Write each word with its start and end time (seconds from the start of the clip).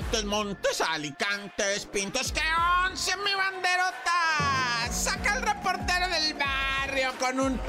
Montes, 0.00 0.24
Montes, 0.24 0.80
Alicantes, 0.80 1.84
Pintos, 1.84 2.32
que 2.32 2.40
once 2.86 3.14
mi 3.18 3.34
banderota. 3.34 4.90
Saca 4.90 5.36
el 5.36 5.42
reportero 5.42 6.08
del 6.08 6.34
barrio 6.34 7.12
con 7.18 7.38
un... 7.38 7.60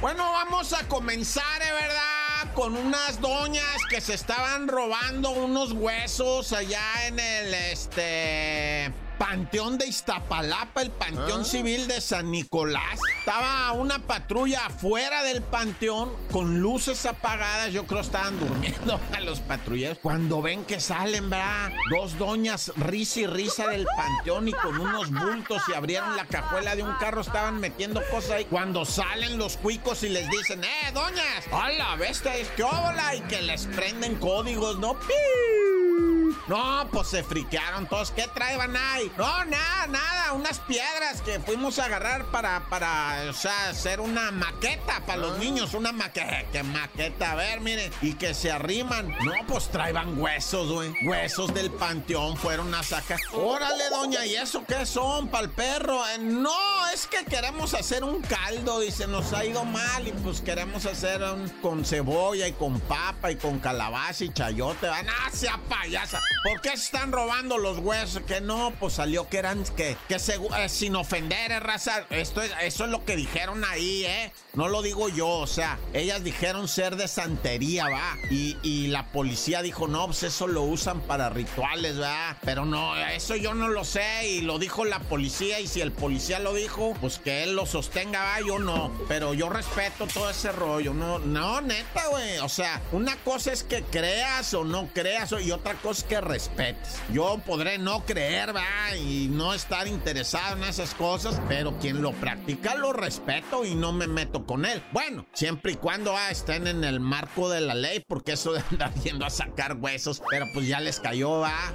Bueno, 0.00 0.32
vamos 0.32 0.72
a 0.72 0.88
comenzar, 0.88 1.62
¿eh, 1.62 1.72
¿verdad? 1.72 2.52
Con 2.54 2.76
unas 2.76 3.20
doñas 3.20 3.76
que 3.88 4.00
se 4.00 4.14
estaban 4.14 4.66
robando 4.66 5.30
unos 5.30 5.70
huesos 5.70 6.52
allá 6.52 7.06
en 7.06 7.20
el, 7.20 7.54
este... 7.54 8.92
Panteón 9.20 9.76
de 9.76 9.86
Iztapalapa, 9.86 10.80
el 10.80 10.90
Panteón 10.90 11.42
¿Ah? 11.42 11.44
Civil 11.44 11.86
de 11.86 12.00
San 12.00 12.30
Nicolás. 12.30 12.98
Estaba 13.18 13.70
una 13.72 13.98
patrulla 13.98 14.64
afuera 14.64 15.22
del 15.24 15.42
panteón 15.42 16.10
con 16.32 16.60
luces 16.60 17.04
apagadas. 17.04 17.70
Yo 17.70 17.86
creo 17.86 18.00
estaban 18.00 18.40
durmiendo 18.40 18.98
a 19.14 19.20
los 19.20 19.40
patrulleros. 19.40 19.98
Cuando 19.98 20.40
ven 20.40 20.64
que 20.64 20.80
salen, 20.80 21.28
¿verdad? 21.28 21.70
Dos 21.90 22.16
doñas 22.16 22.72
risa 22.76 23.20
y 23.20 23.26
risa 23.26 23.68
del 23.68 23.86
panteón 23.94 24.48
y 24.48 24.52
con 24.52 24.80
unos 24.80 25.10
bultos 25.10 25.64
y 25.68 25.74
abrieron 25.74 26.16
la 26.16 26.24
cajuela 26.24 26.74
de 26.74 26.82
un 26.82 26.94
carro, 26.94 27.20
estaban 27.20 27.60
metiendo 27.60 28.00
cosas 28.10 28.30
ahí. 28.30 28.46
Cuando 28.46 28.86
salen 28.86 29.36
los 29.36 29.58
cuicos 29.58 30.02
y 30.02 30.08
les 30.08 30.30
dicen, 30.30 30.64
¡eh, 30.64 30.92
doñas! 30.94 31.44
¡Hola, 31.52 31.94
bestia! 31.96 32.32
¡Qué 32.56 32.62
hola! 32.62 33.14
Y 33.14 33.20
que 33.20 33.42
les 33.42 33.66
prenden 33.66 34.14
códigos, 34.14 34.78
¿no? 34.78 34.96
No, 36.50 36.84
pues 36.90 37.06
se 37.06 37.22
friquearon 37.22 37.86
todos. 37.86 38.10
¿Qué 38.10 38.26
traían 38.34 38.76
ahí? 38.76 39.08
No, 39.16 39.44
nada, 39.44 39.86
nada. 39.86 40.32
Unas 40.50 40.66
piedras 40.66 41.22
que 41.22 41.38
fuimos 41.38 41.78
a 41.78 41.84
agarrar 41.84 42.24
para, 42.32 42.68
para, 42.68 43.22
o 43.30 43.32
sea, 43.32 43.68
hacer 43.68 44.00
una 44.00 44.32
maqueta 44.32 45.00
para 45.06 45.20
los 45.20 45.36
ah. 45.36 45.38
niños. 45.38 45.74
Una 45.74 45.92
maqueta. 45.92 46.42
¿Qué 46.50 46.64
maqueta? 46.64 47.30
A 47.30 47.34
ver, 47.36 47.60
miren. 47.60 47.92
Y 48.02 48.14
que 48.14 48.34
se 48.34 48.50
arriman. 48.50 49.10
No, 49.24 49.46
pues 49.46 49.68
traían 49.68 50.20
huesos, 50.20 50.72
güey. 50.72 50.92
Huesos 51.06 51.54
del 51.54 51.70
panteón 51.70 52.36
fueron 52.36 52.74
a 52.74 52.82
sacar. 52.82 53.20
Órale, 53.32 53.90
doña, 53.90 54.26
¿y 54.26 54.34
eso 54.34 54.64
qué 54.66 54.84
son? 54.86 55.28
Para 55.28 55.44
el 55.44 55.50
perro. 55.50 56.02
Eh, 56.08 56.18
no, 56.18 56.88
es 56.92 57.06
que 57.06 57.24
queremos 57.26 57.72
hacer 57.74 58.02
un 58.02 58.20
caldo 58.20 58.82
y 58.82 58.90
se 58.90 59.06
nos 59.06 59.32
ha 59.32 59.44
ido 59.44 59.64
mal. 59.64 60.08
Y 60.08 60.10
pues 60.10 60.40
queremos 60.40 60.84
hacer 60.84 61.22
un 61.22 61.48
con 61.62 61.84
cebolla 61.84 62.48
y 62.48 62.54
con 62.54 62.80
papa 62.80 63.30
y 63.30 63.36
con 63.36 63.60
calabaza 63.60 64.24
y 64.24 64.32
chayote. 64.32 64.88
¡Ah, 64.88 65.30
sea 65.32 65.60
payasa! 65.68 66.20
¿Por 66.42 66.60
qué 66.60 66.70
se 66.70 66.86
están 66.86 67.12
robando 67.12 67.56
los 67.56 67.78
huesos? 67.78 68.24
Que 68.24 68.40
no, 68.40 68.72
pues 68.80 68.94
salió 68.94 69.28
que 69.28 69.38
eran, 69.38 69.62
que, 69.76 69.96
que 70.08 70.18
eh, 70.56 70.68
sin 70.68 70.96
ofender, 70.96 71.52
eh, 71.52 71.60
raza. 71.60 72.06
Esto 72.10 72.42
es, 72.42 72.52
eso 72.62 72.84
es 72.84 72.90
lo 72.90 73.04
que 73.04 73.16
dijeron 73.16 73.64
ahí, 73.64 74.04
¿eh? 74.04 74.32
No 74.54 74.68
lo 74.68 74.82
digo 74.82 75.08
yo, 75.08 75.28
o 75.28 75.46
sea, 75.46 75.78
ellas 75.92 76.24
dijeron 76.24 76.66
ser 76.66 76.96
de 76.96 77.06
santería, 77.06 77.88
va. 77.88 78.16
Y, 78.30 78.56
y 78.62 78.88
la 78.88 79.12
policía 79.12 79.62
dijo, 79.62 79.86
no, 79.86 80.06
pues 80.06 80.24
eso 80.24 80.46
lo 80.46 80.62
usan 80.62 81.00
para 81.02 81.30
rituales, 81.30 82.00
va. 82.00 82.36
Pero 82.44 82.64
no, 82.64 82.96
eso 82.96 83.36
yo 83.36 83.54
no 83.54 83.68
lo 83.68 83.84
sé 83.84 84.28
y 84.28 84.40
lo 84.40 84.58
dijo 84.58 84.84
la 84.84 84.98
policía. 85.00 85.60
Y 85.60 85.66
si 85.66 85.80
el 85.80 85.92
policía 85.92 86.40
lo 86.40 86.54
dijo, 86.54 86.96
pues 87.00 87.18
que 87.18 87.44
él 87.44 87.54
lo 87.54 87.66
sostenga, 87.66 88.22
va. 88.22 88.40
Yo 88.40 88.58
no. 88.58 88.92
Pero 89.08 89.34
yo 89.34 89.48
respeto 89.48 90.06
todo 90.06 90.30
ese 90.30 90.50
rollo. 90.52 90.94
No, 90.94 91.18
no, 91.18 91.60
neta, 91.60 92.08
güey. 92.08 92.38
O 92.38 92.48
sea, 92.48 92.82
una 92.92 93.16
cosa 93.16 93.52
es 93.52 93.62
que 93.62 93.82
creas 93.82 94.52
o 94.54 94.64
no 94.64 94.88
creas, 94.92 95.32
y 95.40 95.50
otra 95.52 95.74
cosa 95.74 96.00
es 96.00 96.04
que 96.04 96.20
respetes. 96.20 96.96
Yo 97.12 97.40
podré 97.46 97.78
no 97.78 98.04
creer, 98.04 98.54
va, 98.54 98.96
y 98.96 99.28
no 99.30 99.54
estar 99.54 99.86
interesado 99.86 100.29
en 100.34 100.62
esas 100.62 100.94
cosas, 100.94 101.40
pero 101.48 101.76
quien 101.78 102.02
lo 102.02 102.12
practica 102.12 102.76
lo 102.76 102.92
respeto 102.92 103.64
y 103.64 103.74
no 103.74 103.92
me 103.92 104.06
meto 104.06 104.46
con 104.46 104.64
él. 104.64 104.82
Bueno, 104.92 105.26
siempre 105.32 105.72
y 105.72 105.74
cuando 105.74 106.16
ah, 106.16 106.30
estén 106.30 106.68
en 106.68 106.84
el 106.84 107.00
marco 107.00 107.48
de 107.48 107.60
la 107.60 107.74
ley, 107.74 108.04
porque 108.06 108.32
eso 108.32 108.52
de 108.52 108.62
andar 108.70 108.94
yendo 109.02 109.26
a 109.26 109.30
sacar 109.30 109.76
huesos, 109.76 110.22
pero 110.30 110.46
pues 110.54 110.68
ya 110.68 110.78
les 110.80 111.00
cayó, 111.00 111.40
va. 111.40 111.54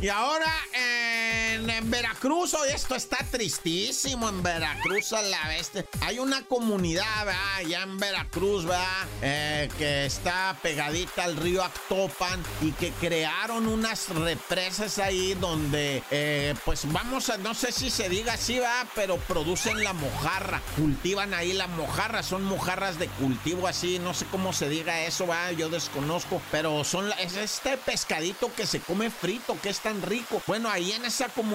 Y 0.00 0.08
ahora 0.08 0.50
en, 1.68 1.90
Veracruz, 1.90 2.54
hoy 2.54 2.70
esto 2.74 2.94
está 2.94 3.18
tristísimo 3.30 4.28
en 4.28 4.42
Veracruz 4.42 5.12
a 5.12 5.22
la 5.22 5.48
vez. 5.48 5.70
Hay 6.00 6.18
una 6.18 6.42
comunidad, 6.46 7.26
¿verdad? 7.26 7.54
Allá 7.56 7.82
en 7.82 7.98
Veracruz, 7.98 8.64
¿verdad? 8.64 9.06
Eh, 9.20 9.68
que 9.76 10.06
está 10.06 10.56
pegadita 10.62 11.24
al 11.24 11.36
río 11.36 11.62
Actopan 11.62 12.42
y 12.62 12.72
que 12.72 12.92
crearon 12.92 13.66
unas 13.66 14.08
represas 14.08 14.98
ahí 14.98 15.34
donde, 15.34 16.02
eh, 16.10 16.54
pues 16.64 16.90
vamos 16.90 17.28
a, 17.28 17.36
no 17.36 17.54
sé 17.54 17.72
si 17.72 17.90
se 17.90 18.08
diga 18.08 18.34
así, 18.34 18.54
¿verdad? 18.54 18.86
Pero 18.94 19.16
producen 19.18 19.84
la 19.84 19.92
mojarra, 19.92 20.62
cultivan 20.76 21.34
ahí 21.34 21.52
la 21.52 21.66
mojarra, 21.66 22.22
son 22.22 22.44
mojarras 22.44 22.98
de 22.98 23.08
cultivo 23.08 23.66
así, 23.66 23.98
no 23.98 24.14
sé 24.14 24.24
cómo 24.30 24.52
se 24.52 24.68
diga 24.68 25.02
eso, 25.02 25.26
¿verdad? 25.26 25.52
Yo 25.52 25.68
desconozco, 25.68 26.40
pero 26.50 26.84
son, 26.84 27.12
es 27.18 27.36
este 27.36 27.76
pescadito 27.76 28.50
que 28.54 28.66
se 28.66 28.80
come 28.80 29.10
frito, 29.10 29.58
que 29.60 29.68
está 29.68 29.90
rico. 30.06 30.40
Bueno, 30.46 30.70
ahí 30.70 30.92
en 30.92 31.04
esa 31.04 31.28
comunidad 31.28 31.49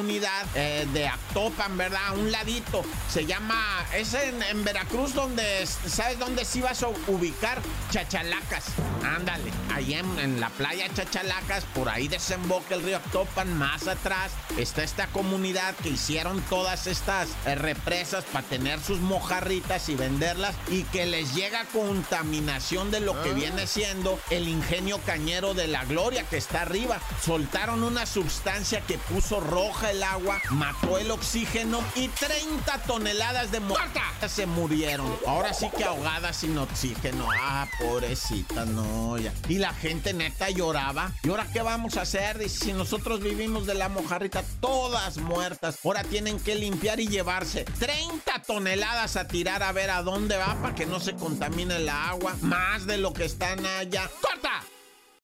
eh, 0.55 0.85
de 0.93 1.07
Actopan, 1.07 1.77
¿verdad? 1.77 2.07
A 2.07 2.13
un 2.13 2.31
ladito. 2.31 2.83
Se 3.09 3.25
llama, 3.25 3.85
es 3.93 4.13
en, 4.13 4.63
Veracruz 4.63 5.13
donde, 5.13 5.65
¿sabes 5.65 6.19
dónde 6.19 6.43
sí 6.43 6.61
vas 6.61 6.83
a 6.83 6.89
ubicar? 7.07 7.61
Chachalacas. 7.91 8.65
Ándale, 9.03 9.51
ahí 9.73 9.93
en, 9.93 10.39
la 10.39 10.49
playa 10.49 10.87
Chachalacas, 10.93 11.63
por 11.73 11.87
ahí 11.87 12.07
desemboca 12.07 12.75
el 12.75 12.83
río 12.83 12.97
Actopan, 12.97 13.57
más 13.57 13.87
atrás 13.87 14.31
está 14.57 14.83
esta 14.83 15.07
comunidad 15.07 15.75
que 15.75 15.89
hicieron 15.89 16.41
todas 16.49 16.87
estas 16.87 17.29
eh, 17.45 17.55
represas 17.55 18.25
para 18.25 18.45
tener 18.47 18.79
sus 18.81 18.99
mojarritas 18.99 19.87
y 19.89 19.95
venderlas 19.95 20.55
y 20.69 20.83
que 20.83 21.05
les 21.05 21.35
llega 21.35 21.65
contaminación 21.65 22.91
de 22.91 22.99
lo 22.99 23.21
que 23.23 23.29
ah. 23.29 23.33
viene 23.33 23.67
siendo 23.67 24.19
el 24.29 24.47
ingenio 24.47 24.99
cañero 25.05 25.53
de 25.53 25.67
la 25.67 25.85
gloria 25.85 26.23
que 26.23 26.37
está 26.37 26.63
arriba. 26.63 26.99
Soltaron 27.23 27.83
una 27.83 28.05
sustancia 28.05 28.81
que 28.81 28.97
puso 28.97 29.39
roja 29.39 29.84
el 29.91 30.03
agua, 30.03 30.41
mató 30.51 30.97
el 30.97 31.11
oxígeno 31.11 31.83
y 31.95 32.07
30 32.09 32.79
toneladas 32.79 33.51
de 33.51 33.59
muerta 33.59 34.01
se 34.27 34.45
murieron. 34.45 35.13
Ahora 35.27 35.53
sí 35.53 35.69
que 35.77 35.83
ahogadas 35.83 36.37
sin 36.37 36.57
oxígeno. 36.57 37.27
Ah, 37.39 37.67
pobrecita, 37.79 38.65
no, 38.65 39.17
ya. 39.17 39.33
Y 39.47 39.59
la 39.59 39.73
gente 39.73 40.13
neta 40.13 40.49
lloraba. 40.49 41.11
¿Y 41.23 41.29
ahora 41.29 41.47
qué 41.51 41.61
vamos 41.61 41.97
a 41.97 42.01
hacer? 42.01 42.37
Dice, 42.37 42.65
si 42.65 42.73
nosotros 42.73 43.21
vivimos 43.21 43.65
de 43.65 43.75
la 43.75 43.89
mojarrita, 43.89 44.43
todas 44.59 45.17
muertas. 45.17 45.77
Ahora 45.83 46.03
tienen 46.03 46.39
que 46.39 46.55
limpiar 46.55 46.99
y 46.99 47.07
llevarse 47.07 47.65
30 47.65 48.41
toneladas 48.47 49.15
a 49.15 49.27
tirar 49.27 49.63
a 49.63 49.71
ver 49.71 49.91
a 49.91 50.01
dónde 50.01 50.37
va 50.37 50.55
para 50.61 50.75
que 50.75 50.85
no 50.85 50.99
se 50.99 51.15
contamine 51.15 51.77
el 51.77 51.89
agua. 51.89 52.35
Más 52.41 52.85
de 52.85 52.97
lo 52.97 53.13
que 53.13 53.25
están 53.25 53.65
allá. 53.65 54.09
¡Corta! 54.21 54.63